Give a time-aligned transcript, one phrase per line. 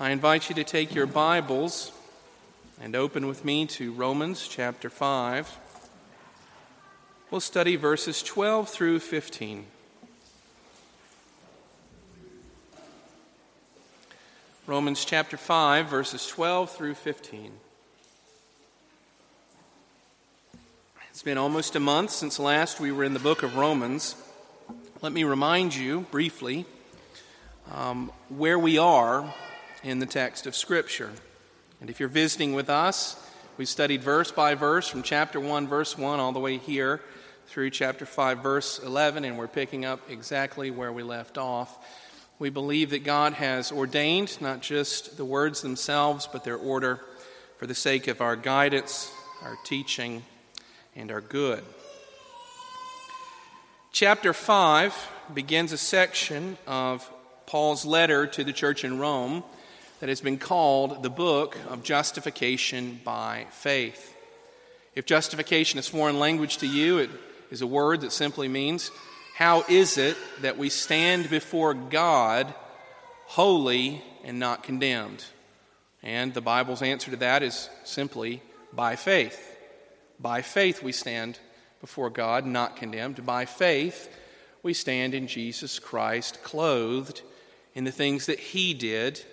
[0.00, 1.90] I invite you to take your Bibles
[2.80, 5.58] and open with me to Romans chapter 5.
[7.32, 9.66] We'll study verses 12 through 15.
[14.68, 17.50] Romans chapter 5, verses 12 through 15.
[21.10, 24.14] It's been almost a month since last we were in the book of Romans.
[25.02, 26.66] Let me remind you briefly
[27.74, 29.34] um, where we are
[29.82, 31.10] in the text of Scripture.
[31.80, 33.16] And if you're visiting with us,
[33.56, 37.00] we've studied verse by verse from chapter 1, verse 1, all the way here
[37.46, 41.78] through chapter 5, verse 11, and we're picking up exactly where we left off.
[42.38, 47.00] We believe that God has ordained not just the words themselves, but their order
[47.56, 49.10] for the sake of our guidance,
[49.42, 50.24] our teaching,
[50.94, 51.64] and our good.
[53.92, 54.94] Chapter 5
[55.34, 57.10] begins a section of
[57.46, 59.42] Paul's letter to the church in Rome
[60.00, 64.14] that has been called the book of justification by faith.
[64.94, 67.10] If justification is foreign language to you, it
[67.50, 68.90] is a word that simply means
[69.34, 72.52] how is it that we stand before God
[73.26, 75.24] holy and not condemned?
[76.02, 79.56] And the Bible's answer to that is simply by faith.
[80.20, 81.38] By faith we stand
[81.80, 83.24] before God, not condemned.
[83.24, 84.08] By faith
[84.62, 87.22] we stand in Jesus Christ, clothed
[87.74, 89.24] in the things that He did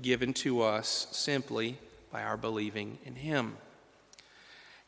[0.00, 1.78] given to us simply
[2.10, 3.56] by our believing in Him.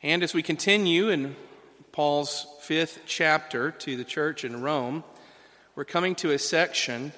[0.03, 1.35] And as we continue in
[1.91, 5.03] Paul's fifth chapter to the church in Rome,
[5.75, 7.11] we're coming to a section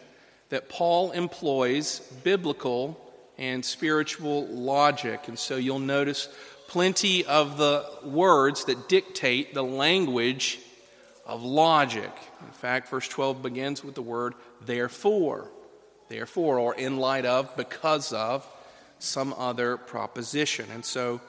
[0.50, 3.00] that Paul employs biblical
[3.38, 5.28] and spiritual logic.
[5.28, 6.30] And so you'll notice
[6.68, 10.60] plenty of the words that dictate the language
[11.26, 12.12] of logic.
[12.42, 15.50] In fact, verse 12 begins with the word therefore
[16.10, 18.46] therefore, or in light of, because of
[19.00, 20.66] some other proposition.
[20.74, 21.22] And so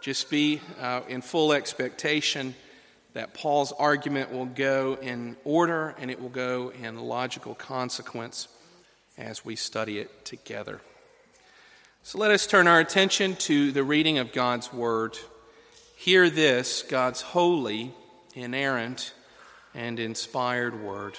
[0.00, 2.54] just be uh, in full expectation
[3.12, 8.48] that Paul's argument will go in order and it will go in logical consequence
[9.18, 10.80] as we study it together.
[12.02, 15.18] So let us turn our attention to the reading of God's Word.
[15.96, 17.92] Hear this, God's holy,
[18.34, 19.12] inerrant,
[19.74, 21.18] and inspired Word.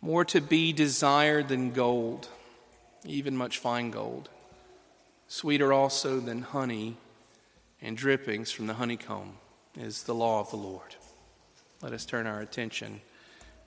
[0.00, 2.28] more to be desired than gold,
[3.04, 4.28] even much fine gold,
[5.28, 6.96] sweeter also than honey
[7.82, 9.34] and drippings from the honeycomb
[9.78, 10.94] is the law of the Lord.
[11.82, 13.00] Let us turn our attention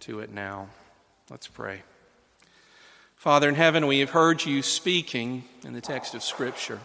[0.01, 0.69] to it now.
[1.29, 1.81] Let's pray.
[3.15, 6.79] Father in heaven, we have heard you speaking in the text of Scripture.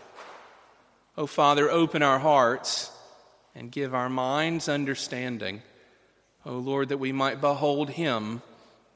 [1.16, 2.92] Oh, Father, open our hearts
[3.56, 5.62] and give our minds understanding.
[6.46, 8.40] Oh, Lord, that we might behold Him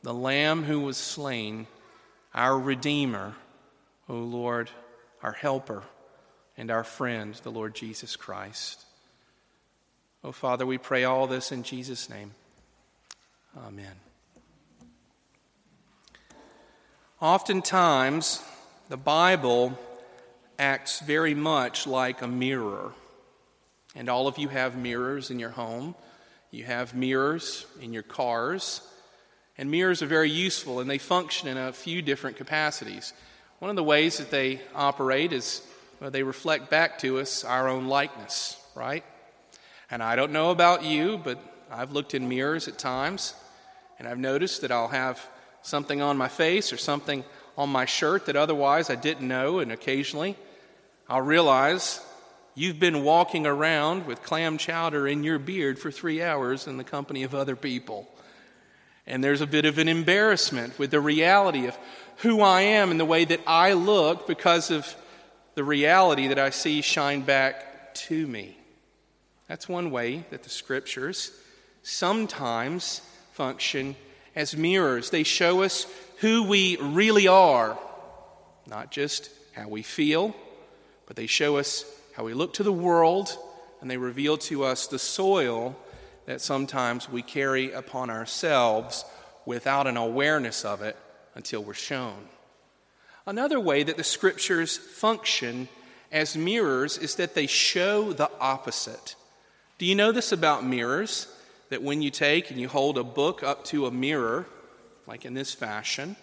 [0.02, 1.66] the Lamb who was slain,
[2.34, 3.34] our Redeemer,
[4.08, 4.70] O Lord,
[5.22, 5.82] our Helper,
[6.56, 8.84] and our friend, the Lord Jesus Christ.
[10.24, 12.32] O Father, we pray all this in Jesus' name.
[13.66, 13.94] Amen.
[17.20, 18.42] Oftentimes,
[18.88, 19.78] the Bible
[20.58, 22.92] acts very much like a mirror.
[23.94, 25.94] And all of you have mirrors in your home,
[26.50, 28.80] you have mirrors in your cars.
[29.58, 33.12] And mirrors are very useful and they function in a few different capacities.
[33.58, 35.62] One of the ways that they operate is
[36.00, 39.04] well, they reflect back to us our own likeness, right?
[39.88, 41.38] And I don't know about you, but
[41.70, 43.34] I've looked in mirrors at times
[43.98, 45.24] and I've noticed that I'll have
[45.62, 47.24] something on my face or something
[47.56, 50.36] on my shirt that otherwise I didn't know, and occasionally
[51.08, 52.00] I'll realize
[52.54, 56.84] you've been walking around with clam chowder in your beard for three hours in the
[56.84, 58.08] company of other people.
[59.06, 61.76] And there's a bit of an embarrassment with the reality of
[62.18, 64.94] who I am and the way that I look because of
[65.54, 68.56] the reality that I see shine back to me.
[69.48, 71.32] That's one way that the scriptures
[71.82, 73.00] sometimes
[73.32, 73.96] function
[74.34, 75.10] as mirrors.
[75.10, 75.86] They show us
[76.18, 77.78] who we really are,
[78.66, 80.34] not just how we feel,
[81.06, 81.84] but they show us
[82.14, 83.36] how we look to the world
[83.80, 85.76] and they reveal to us the soil
[86.26, 89.04] that sometimes we carry upon ourselves
[89.44, 90.96] without an awareness of it
[91.34, 92.28] until we're shown.
[93.26, 95.68] Another way that the scriptures function
[96.10, 99.14] as mirrors is that they show the opposite.
[99.78, 101.28] Do you know this about mirrors?
[101.70, 104.46] That when you take and you hold a book up to a mirror,
[105.06, 106.16] like in this fashion,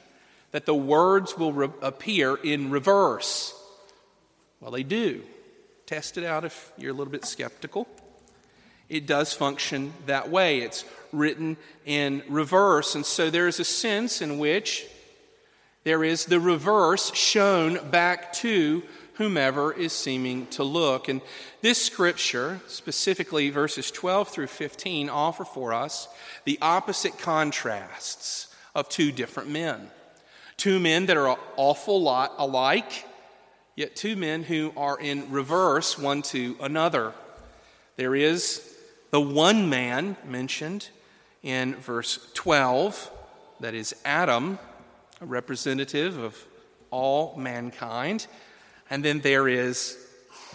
[0.52, 3.56] that the words will re- appear in reverse.
[4.60, 5.24] Well, they do.
[5.86, 7.88] Test it out if you're a little bit skeptical.
[8.90, 10.60] It does function that way.
[10.60, 12.96] It's written in reverse.
[12.96, 14.88] And so there is a sense in which
[15.84, 18.84] there is the reverse shown back to
[19.14, 21.10] whomever is seeming to look.
[21.10, 21.22] And
[21.62, 26.08] this scripture, specifically verses 12 through 15, offer for us
[26.46, 29.90] the opposite contrasts of two different men.
[30.58, 33.06] Two men that are an awful lot alike,
[33.76, 37.14] yet two men who are in reverse one to another.
[37.98, 38.62] There is
[39.12, 40.90] the one man mentioned
[41.42, 43.12] in verse 12,
[43.60, 44.60] that is Adam,
[45.22, 46.38] a representative of
[46.92, 48.28] all mankind.
[48.90, 49.98] And then there is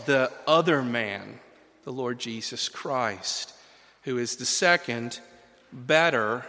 [0.06, 1.40] the other man,
[1.84, 3.52] the Lord Jesus Christ,
[4.02, 5.20] who is the second,
[5.72, 6.44] better,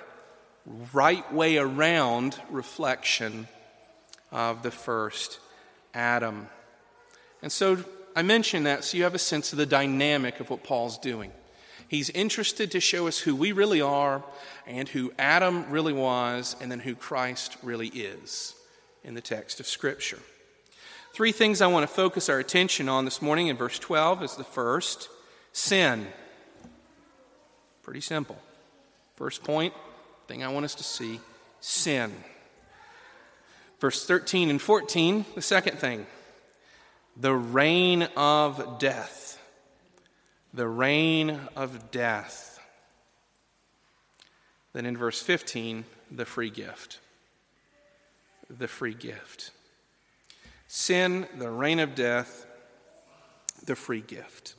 [0.93, 3.47] right way around reflection
[4.31, 5.39] of the first
[5.93, 6.49] Adam.
[7.41, 7.77] And so
[8.15, 11.31] I mention that so you have a sense of the dynamic of what Paul's doing.
[11.87, 14.23] He's interested to show us who we really are
[14.65, 18.55] and who Adam really was and then who Christ really is
[19.03, 20.19] in the text of Scripture.
[21.13, 24.35] Three things I want to focus our attention on this morning in verse 12 is
[24.35, 25.09] the first
[25.53, 26.07] sin.
[27.83, 28.37] Pretty simple.
[29.15, 29.73] First point,
[30.27, 31.19] thing I want us to see
[31.61, 32.11] sin.
[33.79, 36.05] Verse 13 and 14, the second thing,
[37.15, 39.24] the reign of death
[40.55, 42.59] the reign of death.
[44.71, 46.99] Then in verse 15, the free gift.
[48.49, 49.51] The free gift.
[50.67, 52.45] Sin, the reign of death,
[53.65, 54.55] the free gift.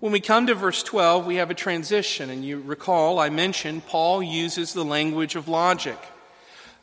[0.00, 3.86] When we come to verse 12, we have a transition, and you recall I mentioned
[3.86, 5.98] Paul uses the language of logic.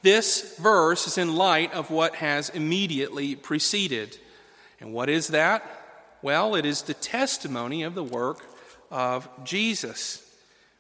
[0.02, 4.18] This verse is in light of what has immediately preceded.
[4.80, 5.79] And what is that?
[6.22, 8.46] Well, it is the testimony of the work
[8.92, 10.22] of Jesus.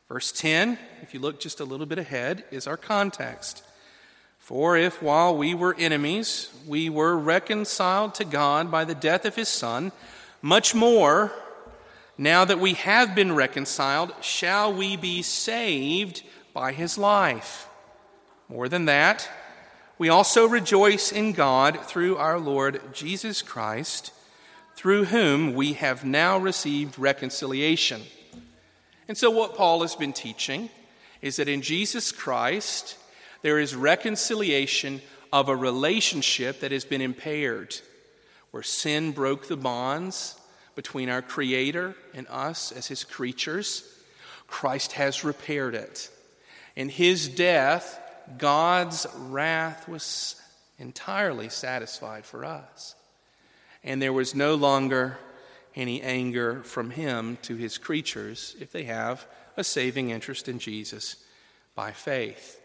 [0.09, 3.63] Verse 10, if you look just a little bit ahead, is our context.
[4.39, 9.36] For if while we were enemies, we were reconciled to God by the death of
[9.36, 9.94] his Son,
[10.41, 11.31] much more,
[12.18, 16.21] now that we have been reconciled, shall we be saved
[16.53, 17.69] by his life.
[18.50, 19.30] More than that,
[19.97, 24.12] we also rejoice in God through our Lord Jesus Christ
[24.79, 28.01] through whom we have now received reconciliation.
[29.09, 30.69] And so, what Paul has been teaching
[31.21, 32.95] is that in Jesus Christ,
[33.41, 35.01] there is reconciliation
[35.33, 37.75] of a relationship that has been impaired,
[38.51, 40.39] where sin broke the bonds
[40.75, 43.83] between our Creator and us as His creatures.
[44.48, 46.09] Christ has repaired it.
[46.77, 48.00] In His death,
[48.38, 50.41] God's wrath was
[50.77, 52.95] entirely satisfied for us
[53.83, 55.17] and there was no longer
[55.75, 61.17] any anger from him to his creatures if they have a saving interest in Jesus
[61.75, 62.59] by faith.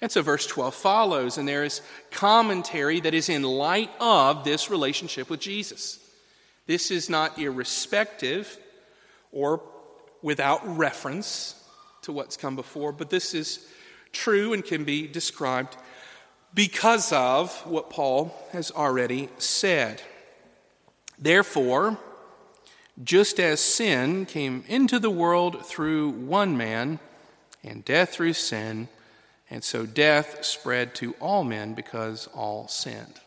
[0.00, 4.70] And so verse 12 follows, and there is commentary that is in light of this
[4.70, 5.98] relationship with Jesus.
[6.66, 8.58] This is not irrespective
[9.32, 9.62] or
[10.22, 11.54] without reference
[12.02, 13.66] to what's come before, but this is
[14.12, 15.76] true and can be described
[16.54, 20.02] because of what Paul has already said.
[21.18, 21.98] Therefore,
[23.02, 26.98] just as sin came into the world through one man,
[27.62, 28.88] and death through sin,
[29.50, 33.20] and so death spread to all men because all sinned.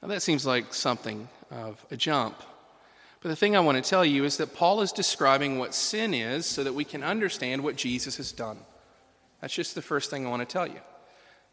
[0.00, 2.42] Now, that seems like something of a jump.
[3.20, 6.12] But the thing I want to tell you is that Paul is describing what sin
[6.12, 8.58] is so that we can understand what Jesus has done.
[9.40, 10.80] That's just the first thing I want to tell you.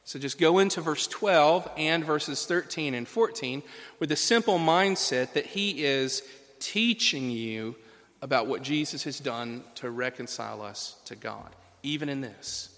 [0.09, 3.61] So just go into verse 12 and verses 13 and 14
[3.99, 6.23] with the simple mindset that he is
[6.57, 7.75] teaching you
[8.19, 11.51] about what Jesus has done to reconcile us to God.
[11.83, 12.75] even in this.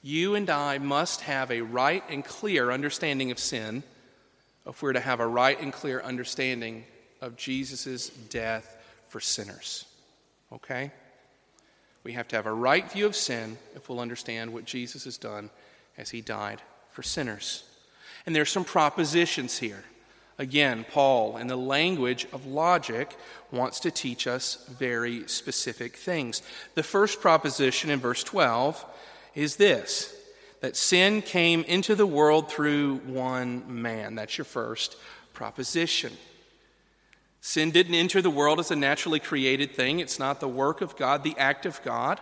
[0.00, 3.82] You and I must have a right and clear understanding of sin
[4.66, 6.84] if we're to have a right and clear understanding
[7.20, 9.84] of Jesus' death for sinners.
[10.50, 10.92] Okay?
[12.04, 15.18] We have to have a right view of sin if we'll understand what Jesus has
[15.18, 15.50] done
[15.98, 17.64] as he died for sinners.
[18.26, 19.84] And there's some propositions here.
[20.38, 23.16] Again, Paul, in the language of logic,
[23.50, 26.42] wants to teach us very specific things.
[26.74, 28.84] The first proposition in verse 12
[29.34, 30.14] is this
[30.60, 34.14] that sin came into the world through one man.
[34.14, 34.96] That's your first
[35.32, 36.12] proposition.
[37.40, 39.98] Sin didn't enter the world as a naturally created thing.
[39.98, 42.20] It's not the work of God, the act of God.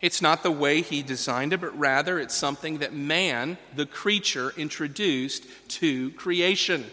[0.00, 4.52] It's not the way He designed it, but rather it's something that man, the creature,
[4.56, 6.86] introduced to creation.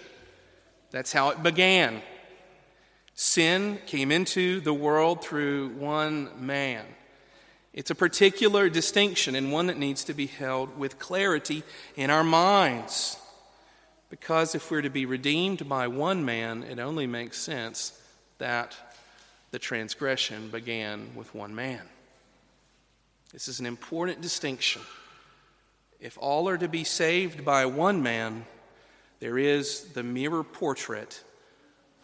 [0.92, 2.02] That's how it began.
[3.14, 6.86] Sin came into the world through one man.
[7.74, 11.64] It's a particular distinction and one that needs to be held with clarity
[11.96, 13.18] in our minds.
[14.10, 18.00] Because if we're to be redeemed by one man, it only makes sense
[18.38, 18.76] that
[19.52, 21.82] the transgression began with one man.
[23.38, 24.82] This is an important distinction.
[26.00, 28.48] If all are to be saved by one man,
[29.20, 31.24] there is the mirror portrait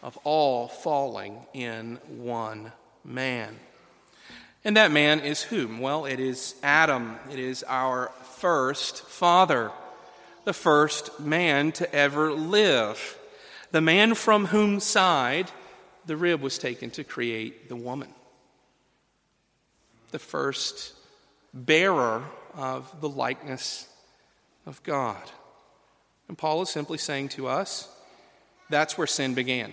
[0.00, 2.70] of all falling in one
[3.04, 3.58] man.
[4.64, 5.80] And that man is whom?
[5.80, 7.16] Well, it is Adam.
[7.32, 9.72] It is our first father,
[10.44, 13.18] the first man to ever live,
[13.72, 15.50] the man from whom side
[16.06, 18.10] the rib was taken to create the woman,
[20.12, 20.94] the first
[21.54, 23.88] bearer of the likeness
[24.66, 25.22] of God.
[26.28, 27.88] And Paul is simply saying to us
[28.68, 29.72] that's where sin began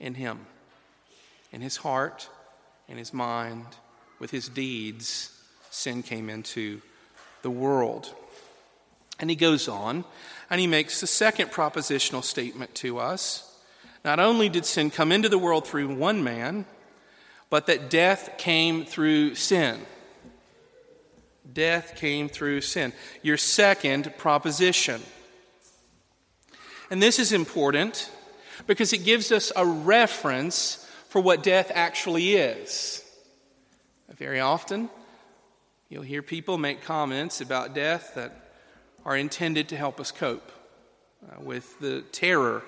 [0.00, 0.46] in him,
[1.52, 2.28] in his heart
[2.90, 3.64] in his mind,
[4.18, 5.30] with his deeds,
[5.70, 6.82] sin came into
[7.42, 8.12] the world.
[9.20, 10.04] And he goes on
[10.50, 13.46] and he makes the second propositional statement to us.
[14.04, 16.66] Not only did sin come into the world through one man,
[17.48, 19.80] but that death came through sin.
[21.52, 22.92] Death came through sin.
[23.22, 25.00] Your second proposition.
[26.90, 28.10] And this is important
[28.66, 33.04] because it gives us a reference for what death actually is.
[34.16, 34.90] Very often,
[35.88, 38.52] you'll hear people make comments about death that
[39.04, 40.52] are intended to help us cope
[41.24, 42.62] uh, with the terror,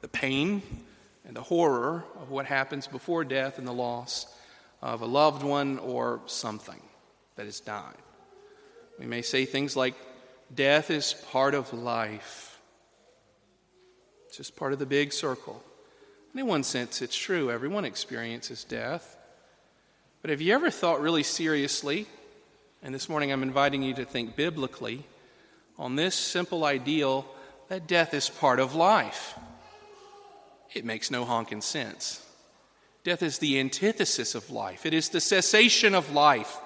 [0.00, 0.62] the pain,
[1.26, 4.26] and the horror of what happens before death and the loss
[4.80, 6.80] of a loved one or something
[7.36, 7.94] that has died.
[8.98, 9.94] We may say things like,
[10.54, 12.60] Death is part of life,
[14.26, 15.62] it's just part of the big circle.
[16.32, 17.50] And In one sense, it's true.
[17.50, 19.16] Everyone experiences death.
[20.20, 22.06] But have you ever thought really seriously,
[22.82, 25.04] and this morning I'm inviting you to think biblically,
[25.78, 27.26] on this simple ideal
[27.68, 29.38] that death is part of life?
[30.74, 32.24] It makes no honking sense.
[33.04, 36.58] Death is the antithesis of life, it is the cessation of life.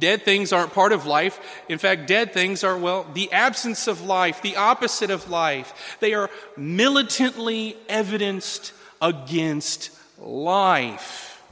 [0.00, 1.38] Dead things aren't part of life.
[1.68, 5.96] In fact, dead things are, well, the absence of life, the opposite of life.
[6.00, 11.42] They are militantly evidenced against life.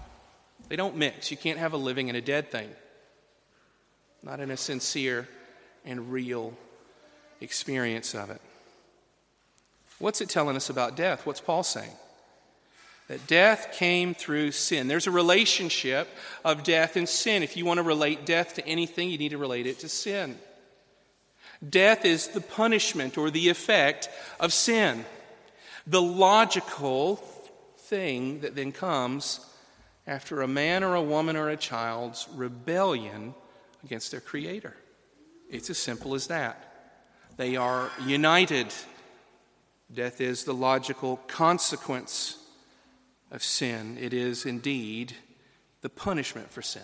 [0.69, 1.31] They don't mix.
[1.31, 2.69] You can't have a living and a dead thing,
[4.23, 5.29] not in a sincere
[5.85, 6.55] and real
[7.41, 8.41] experience of it.
[9.99, 11.27] What's it telling us about death?
[11.27, 11.93] What's Paul saying?
[13.09, 14.87] That death came through sin.
[14.87, 16.09] There's a relationship
[16.45, 17.43] of death and sin.
[17.43, 20.39] If you want to relate death to anything, you need to relate it to sin.
[21.67, 25.07] Death is the punishment or the effect of sin.
[25.87, 27.17] The logical
[27.79, 29.41] thing that then comes
[30.07, 33.35] after a man or a woman or a child's rebellion
[33.85, 34.77] against their Creator.
[35.51, 36.65] It's as simple as that.
[37.39, 38.67] They are united.
[39.93, 42.37] Death is the logical consequence
[43.31, 45.15] of sin, it is indeed
[45.83, 46.83] the punishment for sin.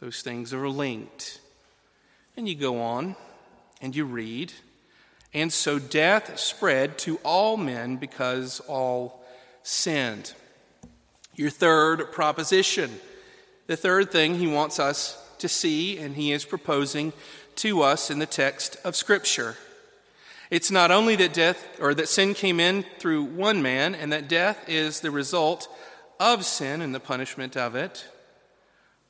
[0.00, 1.40] Those things are linked.
[2.36, 3.16] And you go on
[3.80, 4.52] and you read,
[5.34, 9.24] and so death spread to all men because all
[9.62, 10.32] sinned.
[11.34, 12.90] Your third proposition.
[13.66, 17.12] The third thing he wants us to see, and he is proposing
[17.56, 19.56] to us in the text of Scripture.
[20.50, 24.28] It's not only that death or that sin came in through one man and that
[24.28, 25.68] death is the result
[26.18, 28.06] of sin and the punishment of it,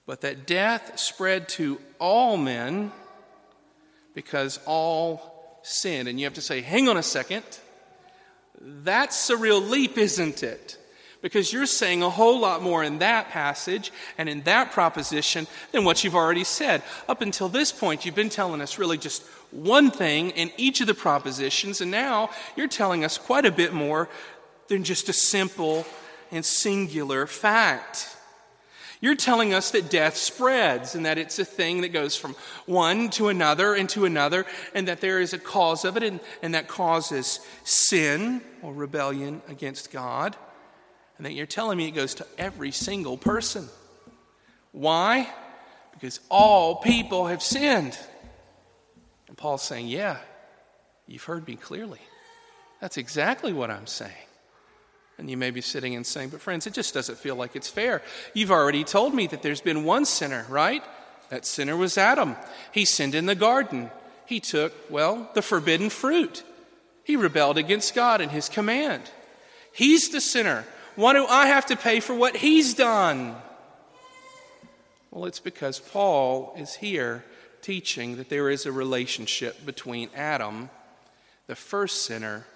[0.07, 2.93] but that death spread to all men
[4.15, 6.09] because all sinned.
[6.09, 7.45] And you have to say, hang on a second.
[8.61, 10.77] That's a real leap, isn't it?
[11.21, 15.85] Because you're saying a whole lot more in that passage and in that proposition than
[15.85, 16.83] what you've already said.
[17.09, 20.87] Up until this point, you've been telling us really just one thing in each of
[20.87, 24.09] the propositions, and now you're telling us quite a bit more
[24.69, 25.87] than just a simple
[26.31, 28.15] and singular fact.
[29.01, 32.35] You're telling us that death spreads and that it's a thing that goes from
[32.67, 36.21] one to another and to another, and that there is a cause of it, and,
[36.43, 40.37] and that causes sin or rebellion against God.
[41.17, 43.69] And that you're telling me it goes to every single person.
[44.73, 45.33] Why?
[45.93, 47.99] Because all people have sinned.
[49.29, 50.17] And Paul's saying, Yeah,
[51.07, 52.01] you've heard me clearly.
[52.81, 54.13] That's exactly what I'm saying.
[55.19, 57.69] And you may be sitting and saying, But friends, it just doesn't feel like it's
[57.69, 58.03] fair.
[58.35, 60.83] You've already told me that there's been one sinner, right?
[61.29, 62.37] That sinner was Adam.
[62.73, 63.91] He sinned in the garden.
[64.27, 66.43] He took, well, the forbidden fruit.
[67.05, 69.03] He rebelled against God and his command.
[69.73, 70.65] He's the sinner.
[70.97, 73.37] Why do I have to pay for what he's done?
[75.11, 77.25] Well, it's because Paul is here
[77.69, 80.71] teaching that there is a relationship between Adam,
[81.49, 82.47] the first sinner,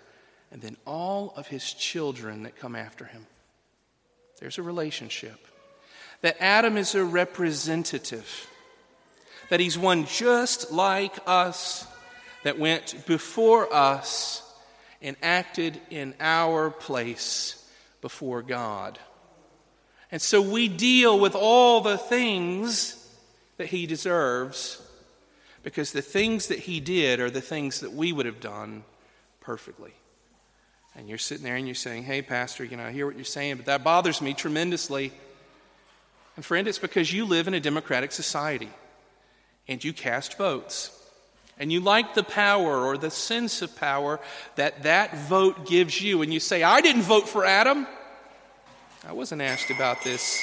[0.50, 3.26] and then all of his children that come after him.
[4.40, 5.46] There's a relationship.
[6.22, 8.46] That Adam is a representative,
[9.50, 11.86] that he's one just like us,
[12.42, 14.42] that went before us
[15.02, 17.62] and acted in our place
[18.00, 18.98] before God.
[20.10, 22.96] And so we deal with all the things
[23.58, 24.80] that he deserves
[25.62, 28.84] because the things that he did are the things that we would have done
[29.40, 29.92] perfectly.
[30.94, 33.24] And you're sitting there and you're saying, Hey, Pastor, you know, I hear what you're
[33.24, 35.12] saying, but that bothers me tremendously.
[36.36, 38.70] And friend, it's because you live in a democratic society
[39.68, 40.98] and you cast votes.
[41.58, 44.20] And you like the power or the sense of power
[44.56, 46.22] that that vote gives you.
[46.22, 47.86] And you say, I didn't vote for Adam.
[49.06, 50.42] I wasn't asked about this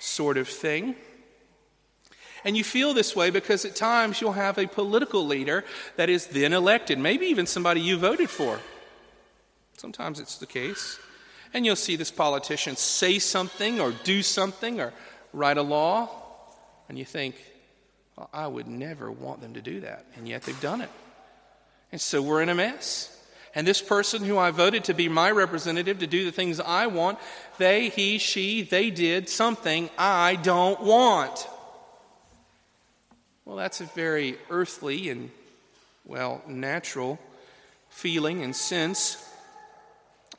[0.00, 0.96] sort of thing.
[2.44, 5.64] And you feel this way because at times you'll have a political leader
[5.96, 8.58] that is then elected, maybe even somebody you voted for.
[9.76, 10.98] Sometimes it's the case.
[11.54, 14.92] And you'll see this politician say something or do something or
[15.32, 16.08] write a law,
[16.88, 17.36] and you think,
[18.16, 20.04] well, I would never want them to do that.
[20.16, 20.90] And yet they've done it.
[21.90, 23.08] And so we're in a mess.
[23.54, 26.86] And this person who I voted to be my representative to do the things I
[26.86, 27.18] want,
[27.58, 31.46] they, he, she, they did something I don't want.
[33.44, 35.30] Well, that's a very earthly and,
[36.04, 37.18] well, natural
[37.88, 39.28] feeling and sense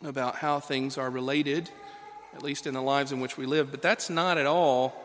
[0.03, 1.69] about how things are related,
[2.33, 4.95] at least in the lives in which we live, but that's not at all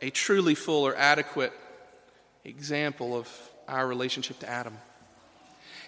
[0.00, 1.52] a truly full or adequate
[2.44, 3.28] example of
[3.68, 4.76] our relationship to Adam.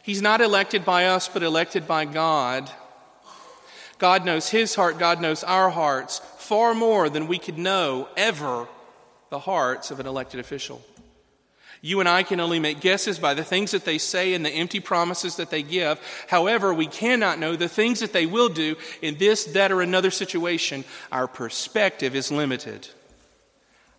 [0.02, 2.70] He's not elected by us, but elected by God.
[3.98, 8.68] God knows his heart, God knows our hearts far more than we could know ever
[9.30, 10.82] the hearts of an elected official.
[11.84, 14.50] You and I can only make guesses by the things that they say and the
[14.50, 16.00] empty promises that they give.
[16.28, 20.10] However, we cannot know the things that they will do in this, that, or another
[20.10, 20.84] situation.
[21.12, 22.88] Our perspective is limited.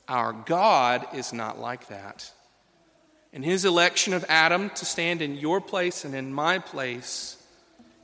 [0.07, 2.31] Our God is not like that.
[3.31, 7.37] In his election of Adam to stand in your place and in my place,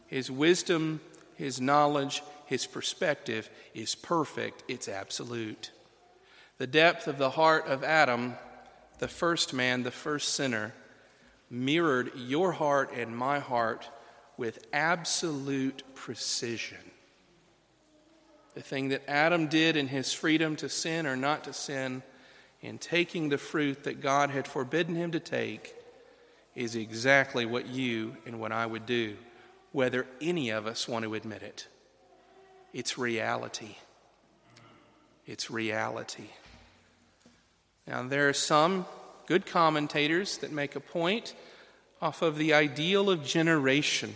[0.06, 1.02] his wisdom,
[1.38, 5.72] his knowledge, his perspective is perfect, it's absolute.
[6.62, 8.36] The depth of the heart of Adam
[9.00, 10.76] the first man, the first sinner,
[11.50, 13.90] mirrored your heart and my heart
[14.38, 16.78] with absolute precision.
[18.54, 22.04] The thing that Adam did in his freedom to sin or not to sin,
[22.62, 25.74] in taking the fruit that God had forbidden him to take,
[26.54, 29.18] is exactly what you and what I would do,
[29.72, 31.66] whether any of us want to admit it.
[32.72, 33.78] It's reality.
[35.26, 36.28] It's reality.
[37.92, 38.86] Now, there are some
[39.26, 41.36] good commentators that make a point
[42.02, 44.16] off of the ideal of generation,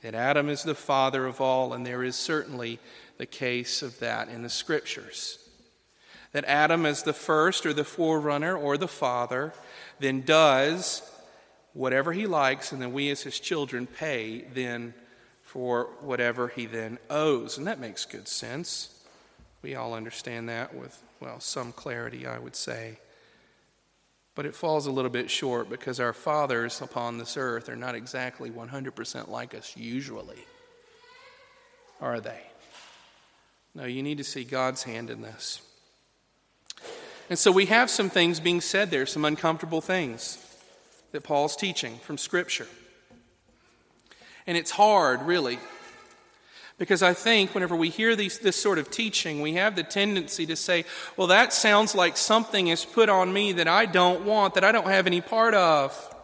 [0.00, 2.78] that Adam is the father of all, and there is certainly
[3.18, 5.38] the case of that in the scriptures.
[6.32, 9.52] That Adam, as the first or the forerunner or the father,
[10.00, 11.02] then does
[11.74, 14.94] whatever he likes, and then we as his children pay then
[15.42, 17.58] for whatever he then owes.
[17.58, 19.04] And that makes good sense.
[19.60, 22.98] We all understand that with well, some clarity, I would say.
[24.34, 27.94] But it falls a little bit short because our fathers upon this earth are not
[27.94, 30.44] exactly 100% like us usually.
[32.00, 32.40] Are they?
[33.74, 35.62] No, you need to see God's hand in this.
[37.30, 40.38] And so we have some things being said there, some uncomfortable things
[41.12, 42.66] that Paul's teaching from Scripture.
[44.46, 45.58] And it's hard, really,
[46.76, 50.44] Because I think whenever we hear these, this sort of teaching, we have the tendency
[50.46, 50.84] to say,
[51.16, 54.72] well, that sounds like something is put on me that I don't want, that I
[54.72, 56.14] don't have any part of.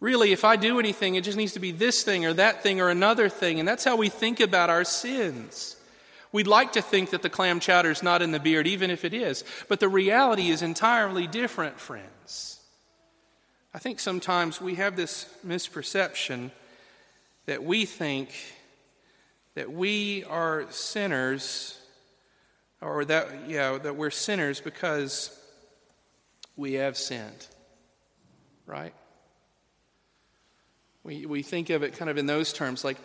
[0.00, 2.80] Really, if I do anything, it just needs to be this thing or that thing
[2.80, 3.60] or another thing.
[3.60, 5.76] And that's how we think about our sins.
[6.32, 9.04] We'd like to think that the clam chowder is not in the beard, even if
[9.04, 9.44] it is.
[9.68, 12.60] But the reality is entirely different, friends.
[13.74, 16.50] I think sometimes we have this misperception
[17.46, 18.30] that we think
[19.54, 21.78] that we are sinners,
[22.80, 25.36] or that, yeah, that we're sinners because
[26.56, 27.46] we have sinned,
[28.66, 28.94] right?
[31.02, 32.98] We, we think of it kind of in those terms like,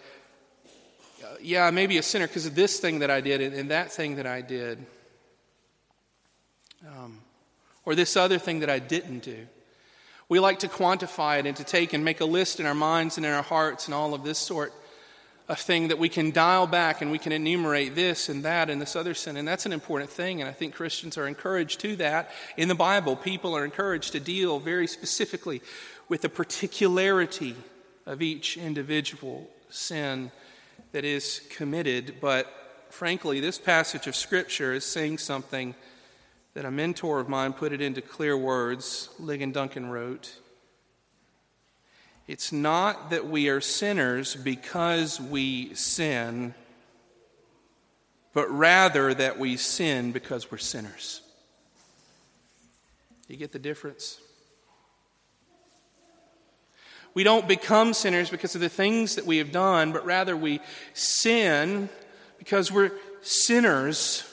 [1.23, 3.55] uh, yeah, I may be a sinner because of this thing that I did and,
[3.55, 4.85] and that thing that I did,
[6.85, 7.21] um,
[7.85, 9.47] or this other thing that I didn't do.
[10.27, 13.17] We like to quantify it and to take and make a list in our minds
[13.17, 14.73] and in our hearts and all of this sort
[15.47, 18.81] of thing that we can dial back and we can enumerate this and that and
[18.81, 19.37] this other sin.
[19.37, 20.41] And that's an important thing.
[20.41, 22.31] And I think Christians are encouraged to that.
[22.57, 25.61] In the Bible, people are encouraged to deal very specifically
[26.09, 27.55] with the particularity
[28.07, 30.31] of each individual sin
[30.91, 32.15] that is committed.
[32.19, 32.51] But
[32.89, 35.75] frankly, this passage of Scripture is saying something
[36.55, 39.09] that a mentor of mine put it into clear words.
[39.21, 40.33] Ligon Duncan wrote
[42.27, 46.55] It's not that we are sinners because we sin,
[48.33, 51.21] but rather that we sin because we're sinners.
[53.27, 54.19] You get the difference?
[57.13, 60.59] We don't become sinners because of the things that we have done, but rather we
[60.93, 61.89] sin
[62.37, 62.91] because we're
[63.21, 64.23] sinners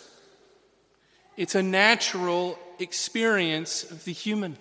[1.43, 4.57] it's a natural experience of the human.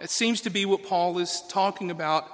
[0.00, 2.26] It seems to be what Paul is talking about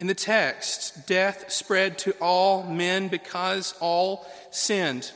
[0.00, 1.06] in the text.
[1.06, 5.12] Death spread to all men because all sinned.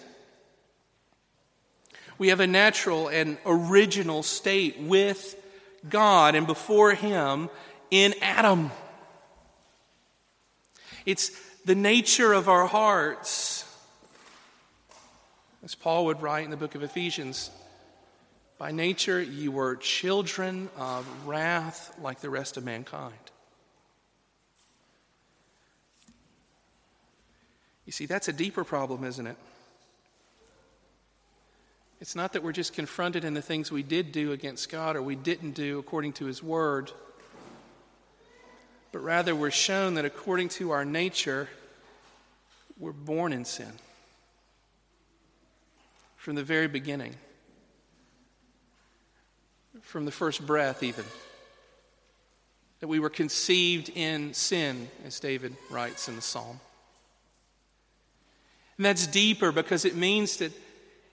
[2.18, 5.42] We have a natural and original state with
[5.88, 7.48] God and before Him
[7.90, 8.70] in Adam.
[11.06, 11.30] It's
[11.64, 13.63] the nature of our hearts
[15.64, 17.50] as Paul would write in the book of Ephesians,
[18.58, 23.14] by nature you were children of wrath like the rest of mankind.
[27.86, 29.36] You see, that's a deeper problem, isn't it?
[32.00, 35.02] It's not that we're just confronted in the things we did do against God or
[35.02, 36.92] we didn't do according to His Word,
[38.92, 41.48] but rather we're shown that according to our nature,
[42.78, 43.72] we're born in sin
[46.24, 47.14] from the very beginning,
[49.82, 51.04] from the first breath, even.
[52.80, 56.60] That we were conceived in sin, as David writes in the psalm.
[58.78, 60.52] And that's deeper because it means that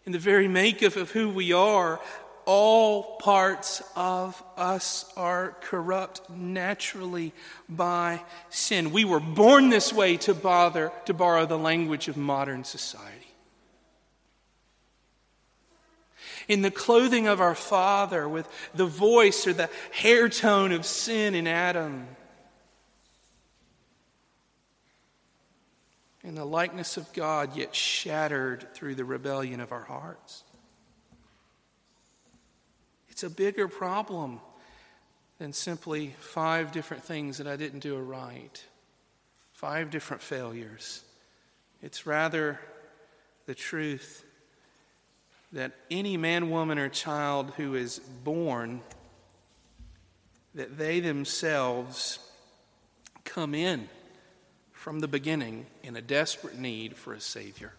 [0.06, 2.00] in the very makeup of who we are,
[2.46, 7.34] all parts of us are corrupt naturally
[7.68, 8.94] by sin.
[8.94, 13.21] We were born this way to bother to borrow the language of modern society.
[16.52, 21.34] In the clothing of our father, with the voice or the hair tone of sin
[21.34, 22.06] in Adam.
[26.26, 30.44] In the likeness of God, yet shattered through the rebellion of our hearts.
[33.08, 34.42] It's a bigger problem
[35.38, 38.62] than simply five different things that I didn't do right,
[39.54, 41.02] five different failures.
[41.82, 42.60] It's rather
[43.46, 44.26] the truth
[45.54, 48.82] that any man, woman, or child who is born,
[50.56, 52.20] that they themselves
[53.24, 53.88] come in
[54.72, 57.74] from the beginning in a desperate need for a Savior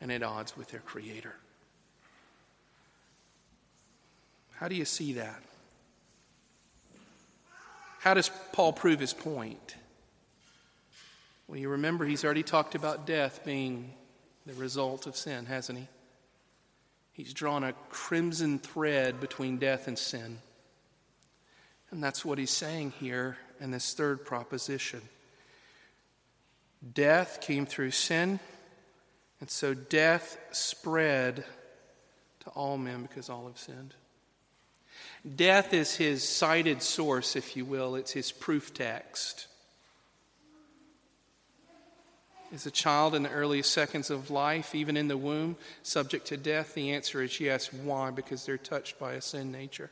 [0.00, 1.34] and at odds with their Creator.
[4.56, 5.42] How do you see that?
[8.00, 9.76] How does Paul prove his point?
[11.48, 13.92] Well, you remember he's already talked about death being
[14.46, 15.88] the result of sin, hasn't he?
[17.12, 20.38] He's drawn a crimson thread between death and sin.
[21.90, 25.02] And that's what he's saying here in this third proposition.
[26.94, 28.40] Death came through sin,
[29.40, 31.44] and so death spread
[32.40, 33.94] to all men because all have sinned.
[35.36, 39.48] Death is his cited source, if you will, it's his proof text.
[42.52, 46.36] Is a child in the earliest seconds of life, even in the womb, subject to
[46.36, 46.74] death?
[46.74, 47.72] The answer is yes.
[47.72, 48.10] Why?
[48.10, 49.90] Because they're touched by a sin nature.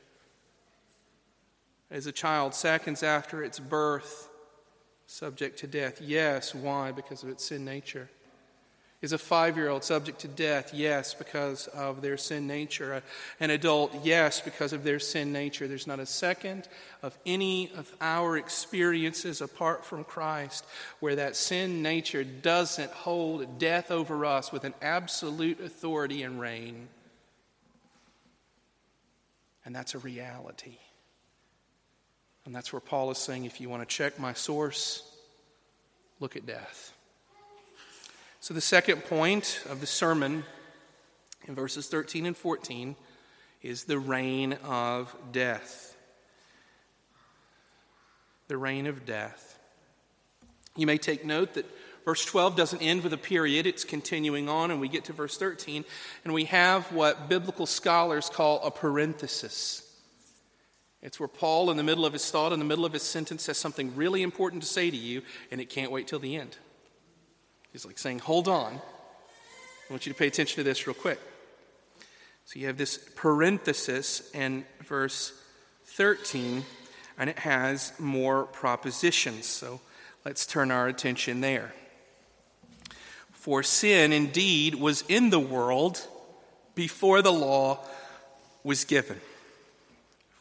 [1.90, 4.29] As a child, seconds after its birth,
[5.07, 6.01] subject to death?
[6.01, 6.53] Yes.
[6.53, 6.90] Why?
[6.90, 8.11] Because of its sin nature.
[9.00, 10.74] Is a five year old subject to death?
[10.74, 13.00] Yes, because of their sin nature.
[13.38, 13.94] An adult?
[14.02, 15.68] Yes, because of their sin nature.
[15.68, 16.66] There's not a second
[17.00, 20.64] of any of our experiences apart from Christ
[20.98, 26.88] where that sin nature doesn't hold death over us with an absolute authority and reign.
[29.64, 30.78] And that's a reality.
[32.46, 35.08] And that's where Paul is saying if you want to check my source,
[36.18, 36.94] look at death.
[38.40, 40.44] So, the second point of the sermon
[41.48, 42.94] in verses 13 and 14
[43.62, 45.96] is the reign of death.
[48.46, 49.59] The reign of death.
[50.77, 51.66] You may take note that
[52.05, 55.37] verse 12 doesn't end with a period, it's continuing on, and we get to verse
[55.37, 55.85] 13,
[56.24, 59.83] and we have what biblical scholars call a parenthesis.
[61.03, 63.46] It's where Paul, in the middle of his thought, in the middle of his sentence,
[63.46, 66.57] has something really important to say to you, and it can't wait till the end.
[67.78, 68.74] He's like saying, Hold on.
[68.74, 71.20] I want you to pay attention to this real quick.
[72.44, 75.32] So you have this parenthesis in verse
[75.84, 76.64] 13,
[77.18, 79.46] and it has more propositions.
[79.46, 79.80] So
[80.24, 81.72] let's turn our attention there.
[83.30, 86.04] For sin indeed was in the world
[86.74, 87.78] before the law
[88.64, 89.20] was given.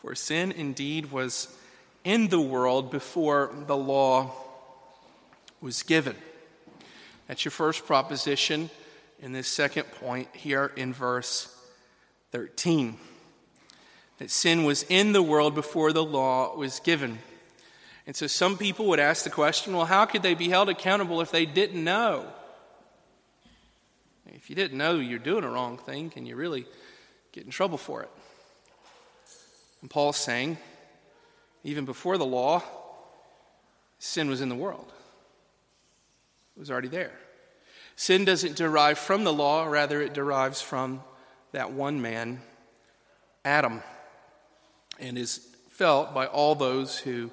[0.01, 1.55] For sin indeed was
[2.03, 4.31] in the world before the law
[5.61, 6.15] was given.
[7.27, 8.69] That's your first proposition
[9.19, 11.53] in this second point here in verse
[12.31, 12.97] 13.
[14.19, 17.19] That sin was in the world before the law was given.
[18.07, 21.21] And so some people would ask the question well, how could they be held accountable
[21.21, 22.25] if they didn't know?
[24.33, 26.65] If you didn't know you're doing a wrong thing, can you really
[27.33, 28.09] get in trouble for it?
[29.81, 30.57] And Paul's saying,
[31.63, 32.63] even before the law,
[33.99, 34.91] sin was in the world.
[36.57, 37.11] It was already there.
[37.95, 41.03] Sin doesn't derive from the law, rather, it derives from
[41.51, 42.41] that one man,
[43.45, 43.83] Adam,
[44.99, 47.29] and is felt by all those who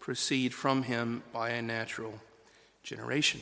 [0.00, 2.20] proceed from him by a natural
[2.82, 3.40] generation.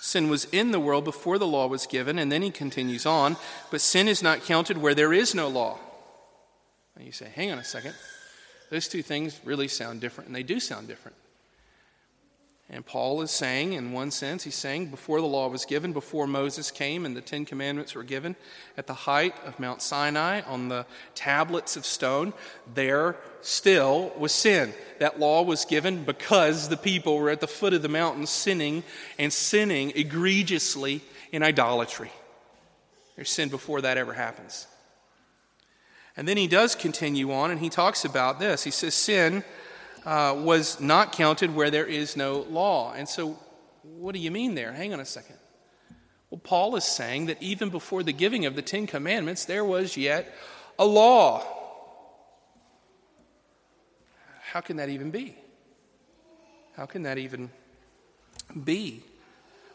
[0.00, 3.36] Sin was in the world before the law was given, and then he continues on,
[3.70, 5.78] but sin is not counted where there is no law.
[6.96, 7.94] And you say, hang on a second.
[8.70, 11.16] Those two things really sound different, and they do sound different.
[12.68, 16.26] And Paul is saying, in one sense, he's saying before the law was given, before
[16.26, 18.34] Moses came and the Ten Commandments were given,
[18.76, 22.32] at the height of Mount Sinai on the tablets of stone,
[22.74, 24.74] there still was sin.
[24.98, 28.82] That law was given because the people were at the foot of the mountain sinning
[29.16, 32.10] and sinning egregiously in idolatry.
[33.14, 34.66] There's sin before that ever happens.
[36.16, 38.64] And then he does continue on and he talks about this.
[38.64, 39.44] He says, Sin
[40.06, 42.94] uh, was not counted where there is no law.
[42.94, 43.36] And so,
[43.82, 44.72] what do you mean there?
[44.72, 45.36] Hang on a second.
[46.30, 49.96] Well, Paul is saying that even before the giving of the Ten Commandments, there was
[49.96, 50.32] yet
[50.78, 51.42] a law.
[54.52, 55.36] How can that even be?
[56.76, 57.50] How can that even
[58.64, 59.02] be?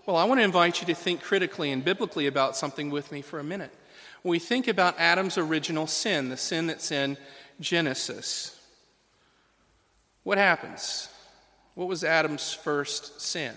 [0.06, 3.22] Well, I want to invite you to think critically and biblically about something with me
[3.22, 3.74] for a minute.
[4.22, 7.17] When we think about Adam's original sin, the sin that's in
[7.60, 8.61] Genesis,
[10.23, 11.10] what happens?
[11.75, 13.55] What was Adam's first sin?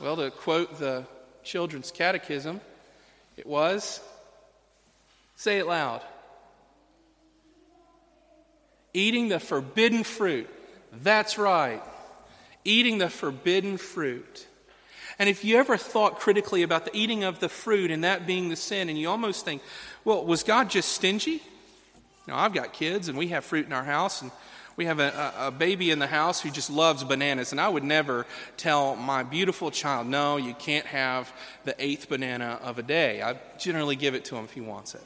[0.00, 1.06] Well, to quote the
[1.44, 2.60] children's catechism,
[3.36, 4.00] it was
[5.36, 6.02] say it loud
[8.94, 10.48] eating the forbidden fruit.
[10.92, 11.82] That's right.
[12.64, 14.46] Eating the forbidden fruit.
[15.18, 18.48] And if you ever thought critically about the eating of the fruit and that being
[18.48, 19.62] the sin, and you almost think,
[20.04, 21.42] well, was God just stingy?
[22.26, 24.30] Now, I've got kids and we have fruit in our house, and
[24.76, 27.52] we have a, a, baby in the house who just loves bananas.
[27.52, 31.32] And I would never tell my beautiful child, no, you can't have
[31.64, 33.22] the eighth banana of a day.
[33.22, 35.04] I generally give it to him if he wants it.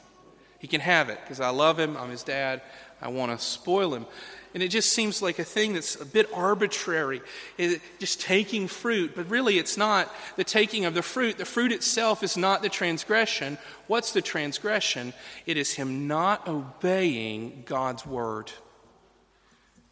[0.59, 2.61] He can have it because I love him, I'm his dad,
[3.01, 4.05] I want to spoil him.
[4.53, 7.21] And it just seems like a thing that's a bit arbitrary,
[7.57, 9.13] it, just taking fruit.
[9.15, 11.37] But really, it's not the taking of the fruit.
[11.37, 13.59] The fruit itself is not the transgression.
[13.85, 15.13] What's the transgression?
[15.45, 18.51] It is him not obeying God's word.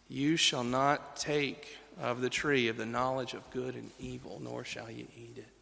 [0.08, 4.63] You shall not take of the tree of the knowledge of good and evil, nor
[4.63, 5.54] shall you eat it.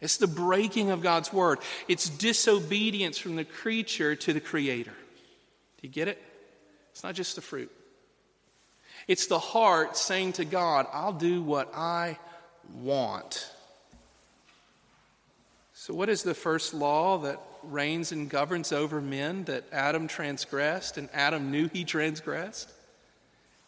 [0.00, 1.58] It's the breaking of God's word.
[1.88, 4.92] It's disobedience from the creature to the creator.
[4.92, 6.22] Do you get it?
[6.92, 7.70] It's not just the fruit.
[9.06, 12.18] It's the heart saying to God, I'll do what I
[12.80, 13.50] want.
[15.74, 20.98] So, what is the first law that reigns and governs over men that Adam transgressed
[20.98, 22.72] and Adam knew he transgressed?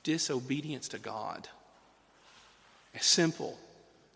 [0.03, 1.49] disobedience to God.
[2.95, 3.59] As simple,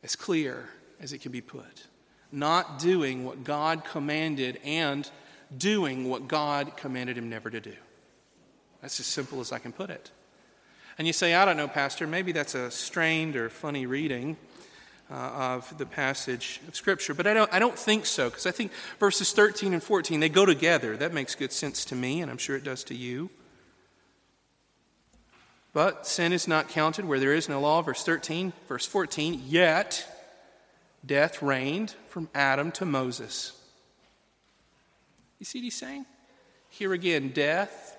[0.02, 0.68] as clear
[1.00, 1.86] as it can be put.
[2.34, 5.08] Not doing what God commanded and
[5.56, 7.74] doing what God commanded him never to do.
[8.82, 10.10] That's as simple as I can put it.
[10.98, 14.36] And you say, I don't know, Pastor, maybe that's a strained or funny reading
[15.10, 17.14] uh, of the passage of Scripture.
[17.14, 20.28] But I don't, I don't think so, because I think verses 13 and 14, they
[20.28, 20.96] go together.
[20.96, 23.30] That makes good sense to me, and I'm sure it does to you.
[25.72, 27.82] But sin is not counted where there is no law.
[27.82, 30.13] Verse 13, verse 14, yet
[31.04, 33.52] death reigned from Adam to Moses.
[35.38, 36.06] You see what he's saying?
[36.70, 37.96] Here again, death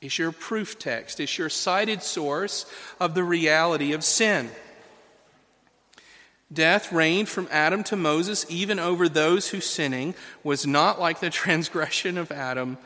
[0.00, 2.66] is your proof text, it's your cited source
[3.00, 4.50] of the reality of sin.
[6.50, 11.30] Death reigned from Adam to Moses, even over those whose sinning was not like the
[11.30, 12.78] transgression of Adam,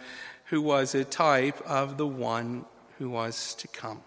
[0.47, 2.65] who was a type of the one
[2.99, 4.03] who was to come.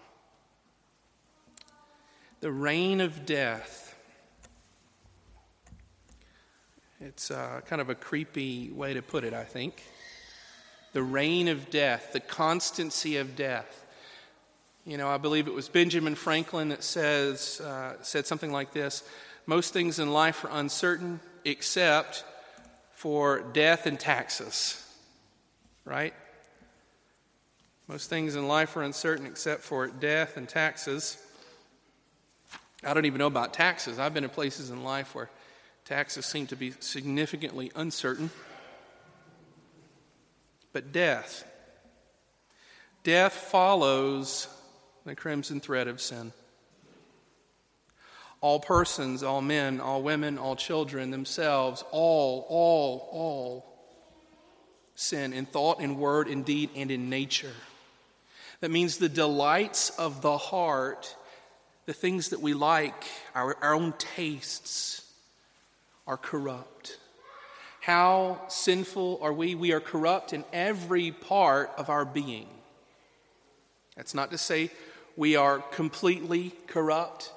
[2.41, 3.84] The reign of death.
[7.07, 9.83] It's uh, kind of a creepy way to put it, I think.
[10.93, 13.85] The reign of death, the constancy of death.
[14.87, 19.03] You know, I believe it was Benjamin Franklin that says, uh, said something like this
[19.45, 22.23] most things in life are uncertain except
[22.95, 24.83] for death and taxes.
[25.85, 26.15] Right?
[27.87, 31.23] Most things in life are uncertain except for death and taxes.
[32.83, 33.99] I don't even know about taxes.
[33.99, 35.29] I've been in places in life where
[35.85, 38.31] taxes seem to be significantly uncertain.
[40.73, 41.45] But death,
[43.03, 44.47] death follows
[45.05, 46.33] the crimson thread of sin
[48.41, 53.75] all persons, all men, all women, all children themselves, all, all, all
[54.93, 57.53] sin in thought, in word, in deed, and in nature.
[58.59, 61.15] That means the delights of the heart,
[61.87, 65.04] the things that we like, our, our own tastes,
[66.07, 66.97] are corrupt.
[67.81, 69.55] How sinful are we?
[69.55, 72.47] We are corrupt in every part of our being.
[73.95, 74.71] That's not to say
[75.15, 77.31] we are completely corrupt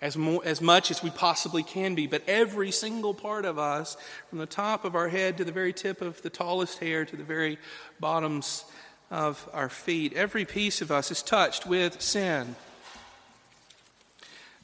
[0.00, 2.06] as, as much as we possibly can be.
[2.06, 3.96] But every single part of us,
[4.28, 7.16] from the top of our head to the very tip of the tallest hair to
[7.16, 7.58] the very
[7.98, 8.64] bottoms
[9.10, 12.56] of our feet, every piece of us is touched with sin.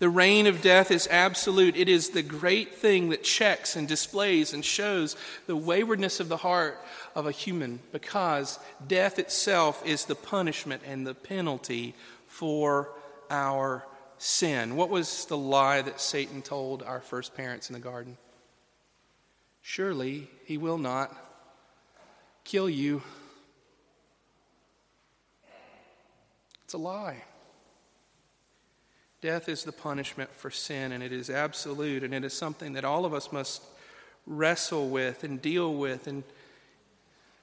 [0.00, 1.76] The reign of death is absolute.
[1.76, 5.14] It is the great thing that checks and displays and shows
[5.46, 6.82] the waywardness of the heart
[7.14, 8.58] of a human because
[8.88, 11.94] death itself is the punishment and the penalty
[12.26, 12.88] for
[13.30, 13.84] our
[14.16, 14.74] sin.
[14.74, 18.16] What was the lie that Satan told our first parents in the garden?
[19.60, 21.14] Surely he will not
[22.44, 23.02] kill you.
[26.64, 27.22] It's a lie.
[29.20, 32.84] Death is the punishment for sin, and it is absolute, and it is something that
[32.84, 33.62] all of us must
[34.26, 36.24] wrestle with and deal with and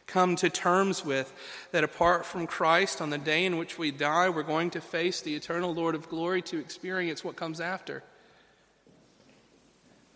[0.07, 1.33] come to terms with
[1.71, 5.21] that apart from Christ, on the day in which we die, we're going to face
[5.21, 8.03] the eternal Lord of glory to experience what comes after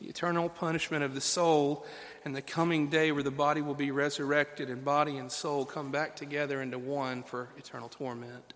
[0.01, 1.85] the eternal punishment of the soul,
[2.25, 5.91] and the coming day where the body will be resurrected and body and soul come
[5.91, 8.53] back together into one for eternal torment.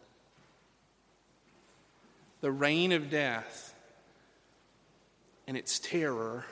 [2.45, 3.73] The reign of death
[5.47, 6.45] and its terror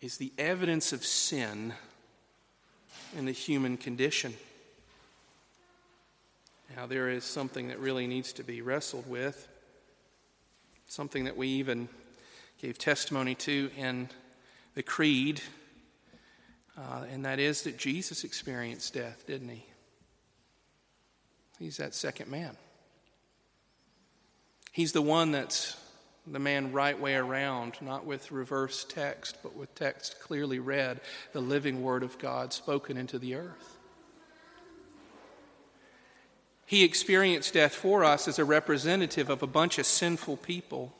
[0.00, 1.74] is the evidence of sin
[3.18, 4.32] in the human condition.
[6.76, 9.48] Now, there is something that really needs to be wrestled with,
[10.86, 11.88] something that we even
[12.62, 14.08] gave testimony to in
[14.76, 15.42] the Creed,
[16.78, 19.66] uh, and that is that Jesus experienced death, didn't he?
[21.58, 22.56] He's that second man.
[24.76, 25.74] He's the one that's
[26.26, 31.00] the man right way around, not with reverse text, but with text clearly read,
[31.32, 33.78] the living word of God spoken into the earth.
[36.66, 40.92] He experienced death for us as a representative of a bunch of sinful people.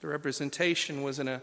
[0.00, 1.42] The representation was in a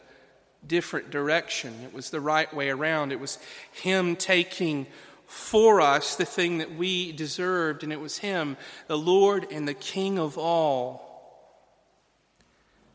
[0.67, 3.13] different direction, it was the right way around.
[3.13, 3.37] It was
[3.71, 4.87] Him taking
[5.33, 8.55] for us the thing that we deserved, and it was Him,
[8.87, 11.09] the Lord and the King of all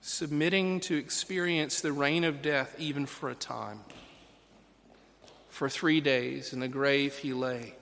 [0.00, 3.80] submitting to experience the reign of death even for a time.
[5.48, 7.74] For three days in the grave he lay.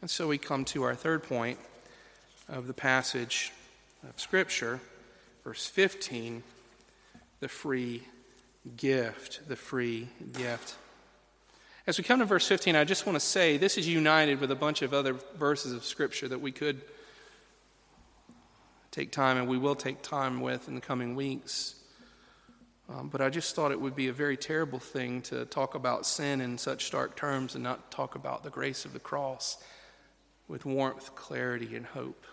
[0.00, 1.58] And so we come to our third point
[2.48, 3.52] of the passage
[4.08, 4.80] of Scripture,
[5.44, 6.42] verse 15
[7.40, 8.02] the free
[8.76, 9.48] gift.
[9.48, 10.74] The free gift.
[11.90, 14.52] As we come to verse 15, I just want to say this is united with
[14.52, 16.82] a bunch of other verses of Scripture that we could
[18.92, 21.74] take time and we will take time with in the coming weeks.
[22.88, 26.06] Um, but I just thought it would be a very terrible thing to talk about
[26.06, 29.58] sin in such stark terms and not talk about the grace of the cross
[30.46, 32.24] with warmth, clarity, and hope.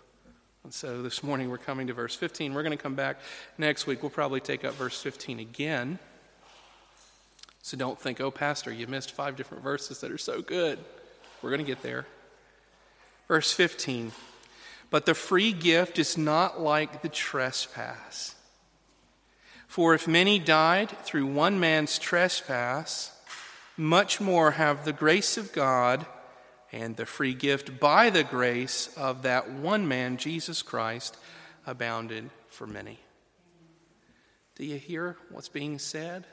[0.66, 2.54] And so this morning we're coming to verse 15.
[2.54, 3.22] We're going to come back
[3.58, 4.04] next week.
[4.04, 5.98] We'll probably take up verse 15 again.
[7.62, 10.80] So don't think, oh, Pastor, you missed five different verses that are so good.
[11.42, 12.06] We're going to get there.
[13.28, 14.12] Verse 15.
[14.90, 18.36] But the free gift is not like the trespass.
[19.68, 23.12] For if many died through one man's trespass,
[23.76, 26.06] much more have the grace of God
[26.72, 31.18] and the free gift by the grace of that one man, Jesus Christ,
[31.66, 33.00] abounded for many.
[34.56, 36.26] Do you hear what's being said?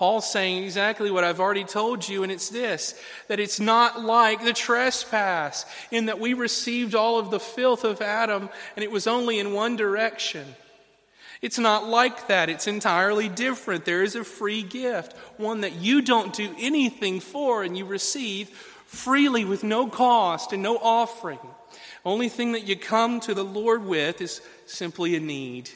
[0.00, 2.98] Paul's saying exactly what I've already told you, and it's this
[3.28, 8.00] that it's not like the trespass, in that we received all of the filth of
[8.00, 10.46] Adam, and it was only in one direction.
[11.42, 12.48] It's not like that.
[12.48, 13.84] It's entirely different.
[13.84, 18.48] There is a free gift, one that you don't do anything for, and you receive
[18.86, 21.40] freely with no cost and no offering.
[22.06, 25.68] Only thing that you come to the Lord with is simply a need.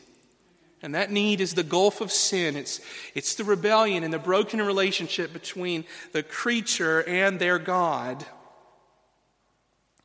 [0.85, 2.57] And that need is the gulf of sin.
[2.57, 2.78] It's,
[3.14, 8.22] it's the rebellion and the broken relationship between the creature and their God.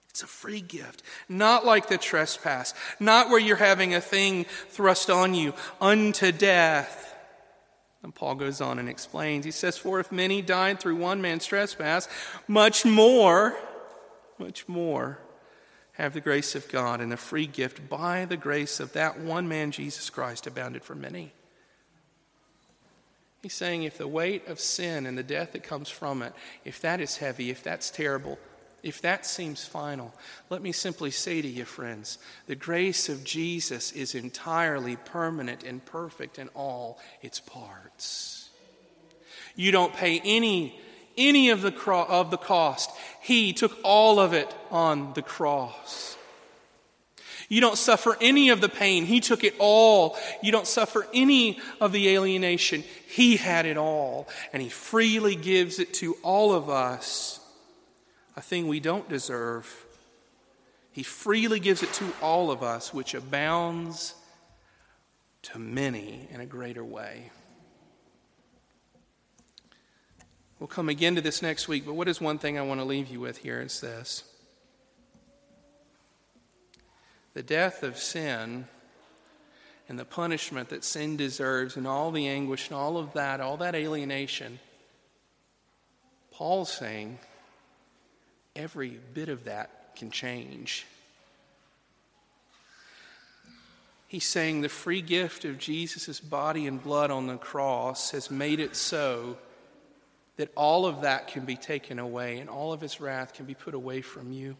[0.10, 5.10] It's a free gift, not like the trespass, not where you're having a thing thrust
[5.10, 7.14] on you unto death.
[8.02, 9.44] And Paul goes on and explains.
[9.44, 12.08] He says, For if many died through one man's trespass,
[12.48, 13.54] much more,
[14.38, 15.20] much more
[16.00, 19.50] have the grace of God and the free gift by the grace of that one
[19.50, 21.34] man, Jesus Christ, abounded for many.
[23.41, 26.34] He's saying if the weight of sin and the death that comes from it,
[26.64, 28.39] if that is heavy, if that's terrible,
[28.82, 30.14] if that seems final,
[30.50, 35.84] let me simply say to you, friends, the grace of Jesus is entirely permanent and
[35.84, 38.50] perfect in all its parts.
[39.56, 40.80] You don't pay any
[41.20, 42.89] any of the, cro- of the cost.
[43.22, 46.17] He took all of it on the cross.
[47.49, 49.05] You don't suffer any of the pain.
[49.05, 50.15] He took it all.
[50.41, 52.84] You don't suffer any of the alienation.
[53.07, 54.28] He had it all.
[54.53, 57.39] And He freely gives it to all of us,
[58.36, 59.86] a thing we don't deserve.
[60.91, 64.13] He freely gives it to all of us, which abounds
[65.43, 67.32] to many in a greater way.
[70.60, 72.86] We'll come again to this next week, but what is one thing I want to
[72.86, 73.62] leave you with here?
[73.62, 74.24] It's this
[77.34, 78.68] the death of sin
[79.88, 83.57] and the punishment that sin deserves, and all the anguish and all of that, all
[83.57, 84.60] that alienation.
[86.32, 87.18] Paul's saying
[88.55, 90.86] every bit of that can change.
[94.07, 98.60] He's saying the free gift of Jesus' body and blood on the cross has made
[98.60, 99.38] it so
[100.40, 103.54] that all of that can be taken away and all of his wrath can be
[103.54, 104.56] put away from you.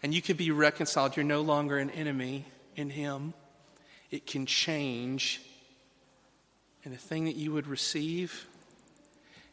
[0.00, 1.16] And you can be reconciled.
[1.16, 2.44] You're no longer an enemy
[2.76, 3.34] in him.
[4.12, 5.42] It can change.
[6.84, 8.46] And the thing that you would receive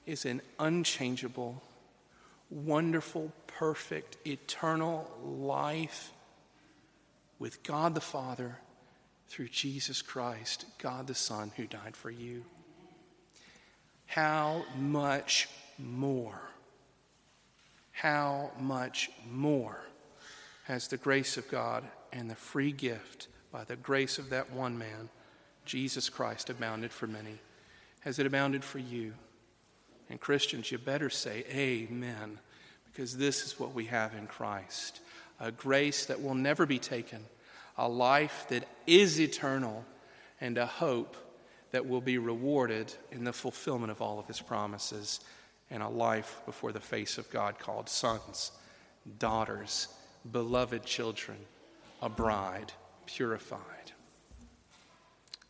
[0.06, 1.64] is an unchangeable,
[2.52, 6.12] wonderful, perfect, eternal life
[7.40, 8.60] with God the Father
[9.30, 12.46] through Jesus Christ, God the Son, who died for you
[14.06, 16.42] how much more?
[17.92, 19.80] How much more
[20.66, 24.78] has the grace of God and the free gift by the grace of that one
[24.78, 25.10] man,
[25.66, 27.40] Jesus Christ, abounded for many?
[28.02, 29.14] Has it abounded for you?
[30.10, 32.40] And Christians, you better say amen,
[32.86, 35.00] because this is what we have in Christ
[35.40, 37.20] a grace that will never be taken,
[37.78, 39.84] a life that is eternal,
[40.40, 41.18] and a hope
[41.74, 45.20] that will be rewarded in the fulfillment of all of his promises
[45.72, 48.52] and a life before the face of God called sons,
[49.18, 49.88] daughters,
[50.32, 51.38] beloved children,
[52.00, 52.72] a bride
[53.08, 53.60] purified.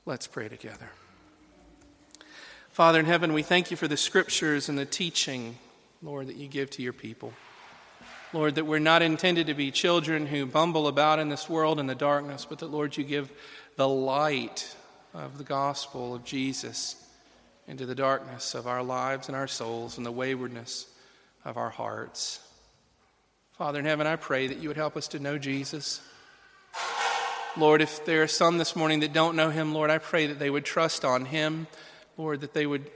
[0.06, 0.90] Let's pray together.
[2.70, 5.58] Father in heaven, we thank you for the scriptures and the teaching,
[6.02, 7.34] Lord, that you give to your people.
[8.32, 11.88] Lord, that we're not intended to be children who bumble about in this world in
[11.88, 13.30] the darkness, but that, Lord, you give
[13.76, 14.74] the light
[15.14, 16.96] of the gospel of Jesus
[17.68, 20.88] into the darkness of our lives and our souls and the waywardness
[21.46, 22.40] of our hearts.
[23.54, 26.02] Father in heaven, I pray that you would help us to know Jesus.
[27.56, 30.40] Lord, if there are some this morning that don't know him, Lord, I pray that
[30.40, 31.68] they would trust on him.
[32.18, 32.90] Lord, that they would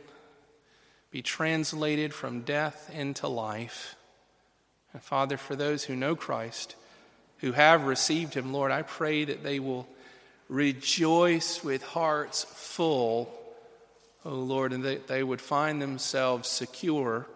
[1.12, 3.96] be translated from death into life.
[4.94, 6.76] And Father, for those who know Christ,
[7.38, 9.88] who have received him, Lord, I pray that they will
[10.50, 13.34] rejoice with hearts full,
[14.26, 17.28] O Lord, and that they would find themselves secure,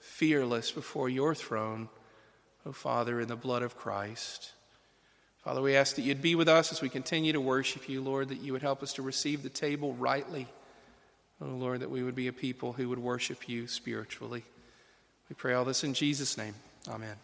[0.00, 1.88] fearless before your throne,
[2.66, 4.52] O Father, in the blood of Christ.
[5.44, 8.30] Father, we ask that you'd be with us as we continue to worship you, Lord,
[8.30, 10.46] that you would help us to receive the table rightly.
[11.40, 14.44] Oh, Lord, that we would be a people who would worship you spiritually.
[15.28, 16.54] We pray all this in Jesus' name.
[16.88, 17.16] Amen.